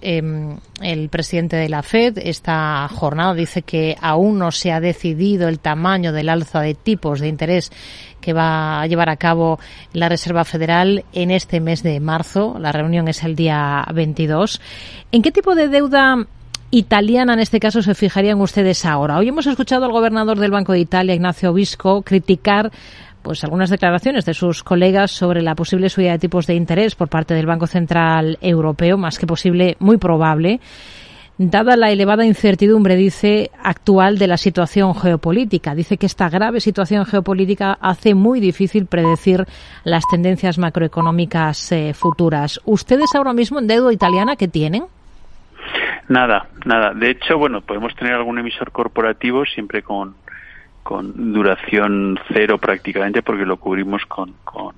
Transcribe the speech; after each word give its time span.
em, 0.00 0.56
el 0.80 1.08
presidente 1.08 1.56
de 1.56 1.68
la 1.68 1.82
Fed 1.82 2.18
esta 2.18 2.88
jornada 2.88 3.34
dice 3.34 3.62
que 3.62 3.96
aún 4.00 4.38
no 4.38 4.50
se 4.50 4.72
ha 4.72 4.80
decidido 4.80 5.48
el 5.48 5.58
tamaño 5.58 6.12
del 6.12 6.28
alza 6.28 6.60
de 6.60 6.74
tipos 6.74 7.20
de 7.20 7.28
interés 7.28 7.70
que 8.20 8.32
va 8.32 8.80
a 8.80 8.86
llevar 8.86 9.08
a 9.08 9.16
cabo 9.16 9.58
la 9.92 10.08
Reserva 10.08 10.44
Federal 10.44 11.04
en 11.12 11.30
este 11.30 11.60
mes 11.60 11.82
de 11.82 12.00
marzo. 12.00 12.56
La 12.58 12.72
reunión 12.72 13.06
es 13.08 13.22
el 13.22 13.36
día 13.36 13.86
22. 13.94 14.60
¿En 15.12 15.22
qué 15.22 15.30
tipo 15.30 15.54
de 15.54 15.68
deuda 15.68 16.26
italiana 16.72 17.34
en 17.34 17.38
este 17.38 17.60
caso 17.60 17.82
se 17.82 17.94
fijarían 17.94 18.40
ustedes 18.40 18.84
ahora? 18.84 19.18
Hoy 19.18 19.28
hemos 19.28 19.46
escuchado 19.46 19.84
al 19.84 19.92
gobernador 19.92 20.40
del 20.40 20.50
Banco 20.50 20.72
de 20.72 20.80
Italia, 20.80 21.14
Ignacio 21.14 21.52
Visco, 21.52 22.02
criticar 22.02 22.72
pues 23.26 23.42
algunas 23.42 23.70
declaraciones 23.70 24.24
de 24.24 24.34
sus 24.34 24.62
colegas 24.62 25.10
sobre 25.10 25.42
la 25.42 25.56
posible 25.56 25.88
subida 25.88 26.12
de 26.12 26.20
tipos 26.20 26.46
de 26.46 26.54
interés 26.54 26.94
por 26.94 27.08
parte 27.08 27.34
del 27.34 27.44
Banco 27.44 27.66
Central 27.66 28.38
Europeo, 28.40 28.96
más 28.96 29.18
que 29.18 29.26
posible, 29.26 29.76
muy 29.80 29.96
probable, 29.96 30.60
dada 31.36 31.76
la 31.76 31.90
elevada 31.90 32.24
incertidumbre, 32.24 32.94
dice, 32.94 33.50
actual 33.60 34.16
de 34.18 34.28
la 34.28 34.36
situación 34.36 34.94
geopolítica. 34.94 35.74
Dice 35.74 35.96
que 35.96 36.06
esta 36.06 36.28
grave 36.28 36.60
situación 36.60 37.04
geopolítica 37.04 37.76
hace 37.80 38.14
muy 38.14 38.38
difícil 38.38 38.86
predecir 38.86 39.44
las 39.82 40.04
tendencias 40.08 40.56
macroeconómicas 40.56 41.72
eh, 41.72 41.94
futuras. 41.94 42.60
¿Ustedes 42.64 43.12
ahora 43.16 43.32
mismo 43.32 43.58
en 43.58 43.66
deuda 43.66 43.92
italiana 43.92 44.36
qué 44.36 44.46
tienen? 44.46 44.84
Nada, 46.08 46.46
nada. 46.64 46.94
De 46.94 47.10
hecho, 47.10 47.38
bueno, 47.38 47.60
podemos 47.60 47.92
tener 47.96 48.14
algún 48.14 48.38
emisor 48.38 48.70
corporativo 48.70 49.44
siempre 49.46 49.82
con 49.82 50.14
con 50.86 51.32
duración 51.32 52.16
cero 52.32 52.58
prácticamente 52.58 53.20
porque 53.20 53.44
lo 53.44 53.56
cubrimos 53.56 54.06
con, 54.06 54.34
con, 54.44 54.72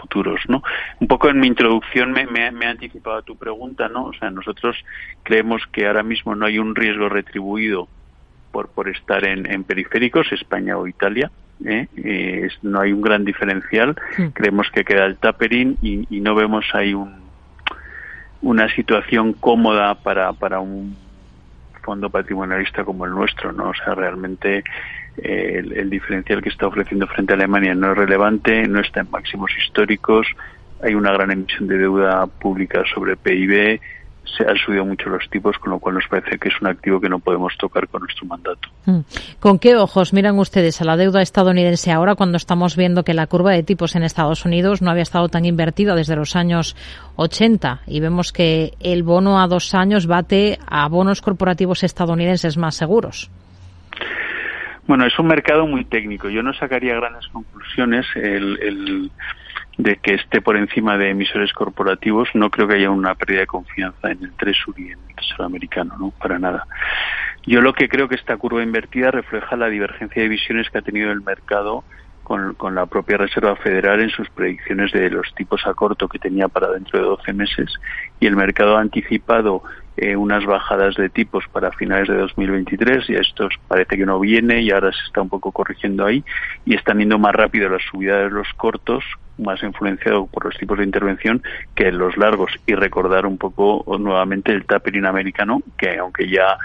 futuros, 0.00 0.40
¿no? 0.46 0.62
Un 1.00 1.08
poco 1.08 1.28
en 1.28 1.40
mi 1.40 1.48
introducción 1.48 2.12
me, 2.12 2.24
me, 2.26 2.52
me, 2.52 2.66
he 2.66 2.68
anticipado 2.68 3.16
a 3.16 3.22
tu 3.22 3.36
pregunta, 3.36 3.88
¿no? 3.88 4.04
O 4.04 4.12
sea, 4.12 4.30
nosotros 4.30 4.76
creemos 5.24 5.62
que 5.72 5.88
ahora 5.88 6.04
mismo 6.04 6.36
no 6.36 6.46
hay 6.46 6.60
un 6.60 6.76
riesgo 6.76 7.08
retribuido 7.08 7.88
por, 8.52 8.68
por 8.68 8.88
estar 8.88 9.24
en, 9.24 9.50
en 9.50 9.64
periféricos, 9.64 10.30
España 10.32 10.76
o 10.76 10.86
Italia, 10.86 11.32
¿eh? 11.64 11.88
Eh, 11.96 12.48
no 12.62 12.80
hay 12.80 12.92
un 12.92 13.00
gran 13.00 13.24
diferencial. 13.24 13.96
Creemos 14.34 14.70
que 14.70 14.84
queda 14.84 15.04
el 15.06 15.16
tapering 15.16 15.78
y, 15.82 16.06
y 16.16 16.20
no 16.20 16.36
vemos 16.36 16.64
ahí 16.74 16.94
un, 16.94 17.14
una 18.40 18.72
situación 18.76 19.32
cómoda 19.32 19.96
para, 19.96 20.32
para 20.32 20.60
un 20.60 20.96
fondo 21.80 22.10
patrimonialista 22.10 22.84
como 22.84 23.04
el 23.04 23.12
nuestro, 23.12 23.52
¿no? 23.52 23.70
O 23.70 23.74
sea, 23.74 23.94
realmente 23.94 24.64
el, 25.16 25.90
diferencial 25.90 26.42
que 26.42 26.48
está 26.48 26.66
ofreciendo 26.66 27.06
frente 27.06 27.32
a 27.32 27.36
Alemania 27.36 27.74
no 27.74 27.92
es 27.92 27.98
relevante, 27.98 28.66
no 28.66 28.80
está 28.80 29.00
en 29.00 29.10
máximos 29.10 29.50
históricos, 29.58 30.26
hay 30.82 30.94
una 30.94 31.12
gran 31.12 31.30
emisión 31.30 31.68
de 31.68 31.78
deuda 31.78 32.26
pública 32.26 32.82
sobre 32.94 33.16
PIB, 33.16 33.80
se 34.24 34.44
han 34.48 34.56
subido 34.56 34.84
mucho 34.84 35.08
los 35.08 35.28
tipos, 35.30 35.58
con 35.58 35.70
lo 35.70 35.78
cual 35.78 35.96
nos 35.96 36.06
parece 36.08 36.38
que 36.38 36.48
es 36.48 36.60
un 36.60 36.68
activo 36.68 37.00
que 37.00 37.08
no 37.08 37.18
podemos 37.18 37.56
tocar 37.58 37.88
con 37.88 38.02
nuestro 38.02 38.26
mandato. 38.26 38.68
Mm. 38.86 39.00
¿Con 39.40 39.58
qué 39.58 39.76
ojos 39.76 40.12
miran 40.12 40.38
ustedes 40.38 40.80
a 40.80 40.84
la 40.84 40.96
deuda 40.96 41.22
estadounidense 41.22 41.92
ahora 41.92 42.14
cuando 42.14 42.36
estamos 42.36 42.76
viendo 42.76 43.02
que 43.02 43.14
la 43.14 43.26
curva 43.26 43.52
de 43.52 43.62
tipos 43.62 43.96
en 43.96 44.02
Estados 44.02 44.44
Unidos 44.44 44.82
no 44.82 44.90
había 44.90 45.02
estado 45.02 45.28
tan 45.28 45.44
invertida 45.44 45.94
desde 45.94 46.16
los 46.16 46.36
años 46.36 46.76
80 47.16 47.82
y 47.86 48.00
vemos 48.00 48.32
que 48.32 48.72
el 48.80 49.02
bono 49.02 49.40
a 49.40 49.46
dos 49.46 49.74
años 49.74 50.06
bate 50.06 50.58
a 50.66 50.88
bonos 50.88 51.20
corporativos 51.22 51.82
estadounidenses 51.82 52.56
más 52.56 52.76
seguros? 52.76 53.30
Bueno, 54.86 55.06
es 55.06 55.16
un 55.20 55.28
mercado 55.28 55.68
muy 55.68 55.84
técnico. 55.84 56.28
Yo 56.28 56.42
no 56.42 56.52
sacaría 56.52 56.96
grandes 56.96 57.28
conclusiones 57.28 58.06
el, 58.16 59.10
de 59.82 59.96
que 59.96 60.14
esté 60.14 60.42
por 60.42 60.56
encima 60.56 60.98
de 60.98 61.10
emisores 61.10 61.52
corporativos. 61.52 62.28
No 62.34 62.50
creo 62.50 62.68
que 62.68 62.74
haya 62.74 62.90
una 62.90 63.14
pérdida 63.14 63.40
de 63.40 63.46
confianza 63.46 64.10
en 64.10 64.22
el 64.22 64.32
Treasury 64.32 64.88
y 64.88 64.92
en 64.92 64.98
el 65.08 65.14
Tesoro 65.16 65.44
americano, 65.44 65.96
¿no? 65.98 66.10
Para 66.10 66.38
nada. 66.38 66.66
Yo 67.46 67.62
lo 67.62 67.72
que 67.72 67.88
creo 67.88 68.08
que 68.08 68.16
esta 68.16 68.36
curva 68.36 68.62
invertida 68.62 69.10
refleja 69.10 69.56
la 69.56 69.68
divergencia 69.68 70.22
de 70.22 70.28
visiones 70.28 70.68
que 70.68 70.78
ha 70.78 70.82
tenido 70.82 71.10
el 71.10 71.22
mercado 71.22 71.84
con, 72.22 72.54
con, 72.54 72.74
la 72.74 72.86
propia 72.86 73.16
Reserva 73.16 73.56
Federal 73.56 74.00
en 74.00 74.10
sus 74.10 74.28
predicciones 74.30 74.92
de 74.92 75.08
los 75.08 75.34
tipos 75.34 75.66
a 75.66 75.72
corto 75.72 76.08
que 76.08 76.18
tenía 76.18 76.48
para 76.48 76.68
dentro 76.68 76.98
de 76.98 77.04
12 77.06 77.32
meses 77.32 77.72
y 78.20 78.26
el 78.26 78.36
mercado 78.36 78.76
ha 78.76 78.80
anticipado 78.82 79.62
eh, 79.96 80.16
unas 80.16 80.44
bajadas 80.46 80.94
de 80.94 81.08
tipos 81.08 81.44
para 81.48 81.72
finales 81.72 82.08
de 82.08 82.16
2023 82.16 83.10
y 83.10 83.14
esto 83.14 83.48
parece 83.68 83.96
que 83.96 84.06
no 84.06 84.18
viene 84.20 84.60
y 84.60 84.70
ahora 84.70 84.92
se 84.92 85.04
está 85.06 85.20
un 85.20 85.28
poco 85.28 85.52
corrigiendo 85.52 86.06
ahí 86.06 86.24
y 86.64 86.74
están 86.74 86.98
yendo 86.98 87.18
más 87.18 87.34
rápido 87.34 87.68
la 87.68 87.78
subida 87.90 88.18
de 88.18 88.30
los 88.30 88.48
cortos 88.54 89.04
más 89.40 89.62
influenciado 89.62 90.26
por 90.26 90.44
los 90.44 90.56
tipos 90.56 90.78
de 90.78 90.84
intervención 90.84 91.42
que 91.74 91.90
los 91.90 92.16
largos. 92.16 92.52
Y 92.66 92.74
recordar 92.74 93.26
un 93.26 93.38
poco 93.38 93.84
nuevamente 93.98 94.52
el 94.52 94.64
tapering 94.64 95.06
americano 95.06 95.62
que 95.76 95.98
aunque 95.98 96.28
ya 96.28 96.56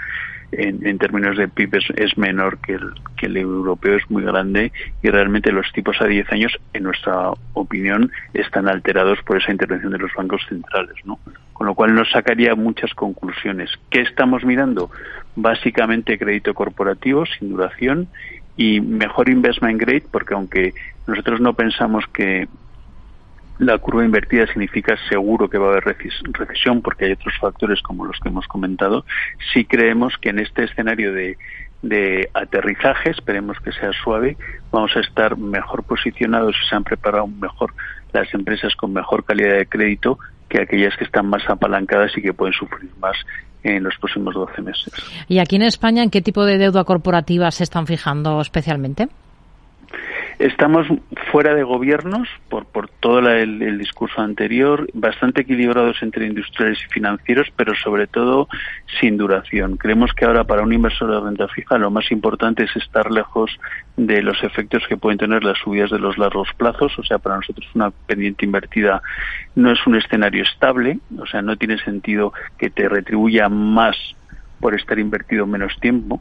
en, 0.52 0.98
términos 0.98 1.36
de 1.36 1.48
PIB 1.48 1.78
es, 1.96 2.18
menor 2.18 2.58
que 2.58 2.74
el, 2.74 2.92
que 3.16 3.26
el 3.26 3.36
europeo, 3.36 3.96
es 3.96 4.10
muy 4.10 4.22
grande 4.22 4.72
y 5.02 5.10
realmente 5.10 5.52
los 5.52 5.70
tipos 5.72 6.00
a 6.00 6.06
10 6.06 6.32
años, 6.32 6.58
en 6.72 6.84
nuestra 6.84 7.32
opinión, 7.54 8.10
están 8.34 8.68
alterados 8.68 9.18
por 9.22 9.36
esa 9.38 9.52
intervención 9.52 9.92
de 9.92 9.98
los 9.98 10.12
bancos 10.14 10.42
centrales, 10.48 10.94
¿no? 11.04 11.18
Con 11.52 11.66
lo 11.66 11.74
cual 11.74 11.94
nos 11.94 12.10
sacaría 12.10 12.54
muchas 12.54 12.92
conclusiones. 12.94 13.70
¿Qué 13.90 14.02
estamos 14.02 14.44
mirando? 14.44 14.90
Básicamente 15.36 16.18
crédito 16.18 16.54
corporativo 16.54 17.24
sin 17.26 17.50
duración 17.50 18.08
y 18.56 18.80
mejor 18.80 19.28
investment 19.28 19.80
grade, 19.80 20.04
porque 20.10 20.34
aunque 20.34 20.74
nosotros 21.06 21.40
no 21.40 21.54
pensamos 21.54 22.04
que 22.12 22.48
la 23.58 23.78
curva 23.78 24.04
invertida 24.04 24.46
significa 24.46 24.96
seguro 25.08 25.48
que 25.48 25.58
va 25.58 25.68
a 25.68 25.70
haber 25.70 25.84
recesión 25.84 26.82
porque 26.82 27.06
hay 27.06 27.12
otros 27.12 27.34
factores 27.40 27.80
como 27.82 28.04
los 28.04 28.18
que 28.20 28.28
hemos 28.28 28.46
comentado. 28.46 29.04
Sí 29.52 29.64
creemos 29.64 30.14
que 30.20 30.30
en 30.30 30.40
este 30.40 30.64
escenario 30.64 31.12
de, 31.12 31.38
de 31.82 32.28
aterrizaje, 32.34 33.10
esperemos 33.10 33.58
que 33.60 33.72
sea 33.72 33.92
suave, 33.92 34.36
vamos 34.70 34.94
a 34.96 35.00
estar 35.00 35.36
mejor 35.36 35.84
posicionados 35.84 36.54
y 36.62 36.68
se 36.68 36.76
han 36.76 36.84
preparado 36.84 37.26
mejor 37.26 37.72
las 38.12 38.32
empresas 38.34 38.74
con 38.76 38.92
mejor 38.92 39.24
calidad 39.24 39.56
de 39.56 39.66
crédito 39.66 40.18
que 40.48 40.60
aquellas 40.60 40.96
que 40.96 41.04
están 41.04 41.26
más 41.26 41.42
apalancadas 41.48 42.16
y 42.16 42.22
que 42.22 42.32
pueden 42.32 42.54
sufrir 42.54 42.90
más 43.00 43.16
en 43.62 43.82
los 43.82 43.96
próximos 43.98 44.34
12 44.34 44.62
meses. 44.62 44.92
¿Y 45.28 45.38
aquí 45.38 45.56
en 45.56 45.62
España 45.62 46.02
en 46.02 46.10
qué 46.10 46.22
tipo 46.22 46.44
de 46.44 46.58
deuda 46.58 46.84
corporativa 46.84 47.50
se 47.50 47.64
están 47.64 47.86
fijando 47.86 48.40
especialmente? 48.40 49.08
Estamos 50.38 50.86
fuera 51.32 51.54
de 51.54 51.62
gobiernos 51.62 52.28
por, 52.50 52.66
por 52.66 52.90
todo 52.90 53.20
el, 53.30 53.78
discurso 53.78 54.20
anterior, 54.20 54.86
bastante 54.92 55.40
equilibrados 55.40 55.96
entre 56.02 56.26
industriales 56.26 56.78
y 56.84 56.92
financieros, 56.92 57.48
pero 57.56 57.74
sobre 57.74 58.06
todo 58.06 58.46
sin 59.00 59.16
duración. 59.16 59.78
Creemos 59.78 60.12
que 60.12 60.26
ahora 60.26 60.44
para 60.44 60.62
un 60.62 60.74
inversor 60.74 61.10
de 61.10 61.20
renta 61.20 61.48
fija 61.48 61.78
lo 61.78 61.90
más 61.90 62.10
importante 62.10 62.64
es 62.64 62.76
estar 62.76 63.10
lejos 63.10 63.58
de 63.96 64.20
los 64.20 64.42
efectos 64.44 64.82
que 64.86 64.98
pueden 64.98 65.18
tener 65.18 65.42
las 65.42 65.56
subidas 65.58 65.90
de 65.90 65.98
los 65.98 66.18
largos 66.18 66.48
plazos. 66.58 66.98
O 66.98 67.02
sea, 67.02 67.18
para 67.18 67.36
nosotros 67.36 67.66
una 67.74 67.90
pendiente 67.90 68.44
invertida 68.44 69.00
no 69.54 69.70
es 69.70 69.86
un 69.86 69.96
escenario 69.96 70.42
estable, 70.42 70.98
o 71.18 71.24
sea, 71.24 71.40
no 71.40 71.56
tiene 71.56 71.78
sentido 71.78 72.34
que 72.58 72.68
te 72.68 72.90
retribuya 72.90 73.48
más 73.48 73.96
por 74.60 74.74
estar 74.74 74.98
invertido 74.98 75.46
menos 75.46 75.74
tiempo 75.80 76.20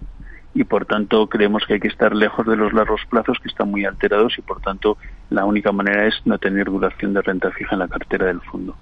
y 0.56 0.64
por 0.64 0.86
tanto 0.86 1.28
creemos 1.28 1.64
que 1.68 1.76
hay 1.76 1.80
que 1.80 1.90
estar 1.90 2.16
lejos 2.16 2.48
de 2.48 2.56
los 2.56 2.74
largos 2.74 3.02
plazos 3.10 3.38
que 3.44 3.50
están 3.50 3.70
muy 3.70 3.86
alterados 3.86 4.34
y 4.40 4.42
por 4.42 4.62
tanto 4.62 4.98
la 5.30 5.46
única 5.46 5.72
manera 5.72 6.08
es 6.08 6.16
no 6.24 6.40
tener 6.40 6.66
duración 6.66 7.14
de 7.14 7.22
renta 7.22 7.52
fija 7.52 7.76
en 7.76 7.80
la 7.80 7.88
cartera 7.88 8.28
del 8.28 8.42
fondo. 8.42 8.76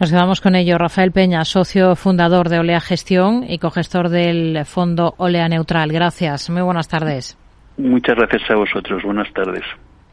Nos 0.00 0.10
quedamos 0.10 0.40
con 0.40 0.54
ello. 0.54 0.78
Rafael 0.78 1.12
Peña, 1.12 1.44
socio 1.44 1.94
fundador 1.96 2.48
de 2.48 2.60
Olea 2.60 2.80
Gestión 2.80 3.44
y 3.46 3.58
cogestor 3.58 4.08
del 4.08 4.64
fondo 4.64 5.14
Olea 5.18 5.48
Neutral. 5.48 5.92
Gracias. 5.92 6.48
Muy 6.50 6.62
buenas 6.62 6.88
tardes. 6.88 7.36
Muchas 7.76 8.16
gracias 8.16 8.50
a 8.50 8.54
vosotros. 8.54 9.02
Buenas 9.02 9.32
tardes. 9.32 9.64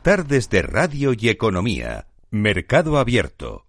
Tardes 0.01 0.49
de 0.49 0.61
Radio 0.63 1.11
y 1.17 1.29
Economía. 1.29 2.05
Mercado 2.31 2.97
Abierto. 2.97 3.68